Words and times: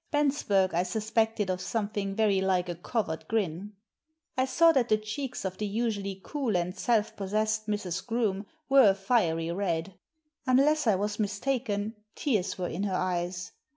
Bensberg 0.11 0.73
I 0.73 0.81
suspected 0.81 1.51
of 1.51 1.61
something 1.61 2.15
very 2.15 2.41
like 2.41 2.67
a 2.67 2.73
covert 2.73 3.27
grin. 3.27 3.73
I 4.35 4.45
saw 4.45 4.71
that 4.71 4.89
the 4.89 4.97
cheeks 4.97 5.45
of 5.45 5.59
the 5.59 5.67
usually 5.67 6.19
cool 6.23 6.57
and 6.57 6.75
self 6.75 7.15
possessed 7.15 7.67
Mrs. 7.67 8.03
Groome 8.07 8.47
were 8.67 8.89
a 8.89 8.95
fiery 8.95 9.51
red. 9.51 9.93
Unless 10.47 10.87
I 10.87 10.95
was 10.95 11.19
mistaken, 11.19 11.93
tears 12.15 12.57
were 12.57 12.67
in 12.67 12.81
her 12.81 12.95
eyes. 12.95 13.51